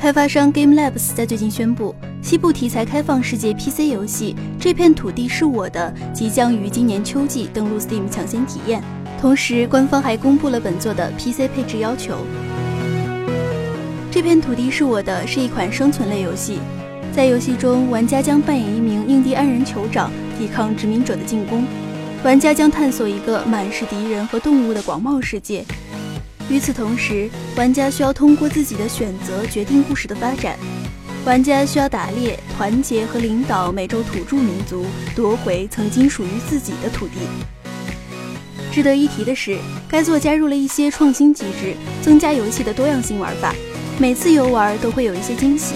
[0.00, 1.92] 开发商 Game Labs 在最近宣布，
[2.22, 8.80] 西部题材开放世界 PC 游戏《这片土地是我的》即将于今年秋季登陆 Steam 抢先体验。
[9.20, 12.14] 同时，官方还公布了本作的 PC 配置要求。
[14.08, 16.60] 《这片土地是我的》是一款生存类游戏，
[17.12, 21.64] 在游戏中，玩家将扮演一名印第安人酋长，抵抗殖民者的进攻。
[22.22, 25.64] 玩家将探索一个满是敌人和动物的广袤世界。
[26.50, 30.58] 与此同时，玩家需要通过自己的选择决定故事的发展。
[31.26, 37.14] 玩家需要打猎、团结和领导美洲土著民族，夺回曾经属于自己的土地。
[38.72, 43.54] 值得一提的是，该作加入了一些创新机制，增加游戏的多样性玩法。
[43.98, 45.74] 每次游玩都会有一些惊喜。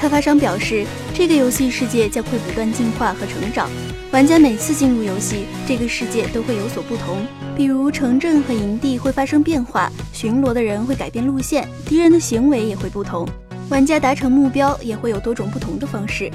[0.00, 3.68] 开发商表示，这个游戏世界将会不断进化和成长。
[4.12, 7.26] 玩家每次进入游戏，这个世界都会有所不同。
[7.56, 13.28] 比如城镇和营地会发生变化，巡逻的人会改变路线，敌人的行为也会不同。
[13.70, 16.30] 玩家达成目标也会有多种不同的方式。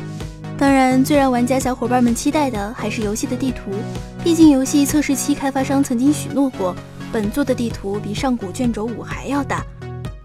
[0.57, 3.71] 当然，最让玩家小伙伴们期待的还是游戏的地图。
[4.23, 6.75] 毕竟，游戏测试期开发商曾经许诺过，
[7.13, 9.63] 本作的地图比上古卷轴五还要大。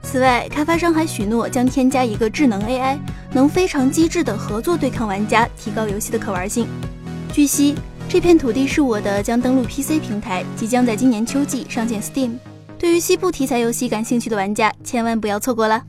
[0.02, 2.98] 此外，开发商还许诺将添加一个智能 AI，
[3.32, 6.66] 能非常机智的合作对抗玩家，提高游戏的可玩性。
[7.34, 7.74] 据悉，
[8.08, 12.38] 这片土地是我的将登陆 PC 平台，即将在今年秋季上线 Steam。
[12.78, 15.82] 对于西部题材游戏感兴趣的玩家，千万不要错过了。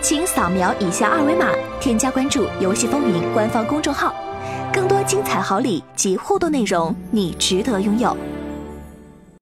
[0.00, 1.50] 请扫描以下二维码，
[1.82, 4.14] 添加关注“游戏风云”官方公众号，
[4.72, 8.16] 更多精彩好礼及互动内容，你值得拥有。